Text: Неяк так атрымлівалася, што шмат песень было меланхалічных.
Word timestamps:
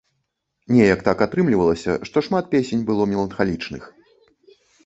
Неяк 0.77 1.03
так 1.07 1.17
атрымлівалася, 1.25 1.91
што 2.11 2.17
шмат 2.29 2.49
песень 2.57 2.83
было 2.89 3.03
меланхалічных. 3.15 3.83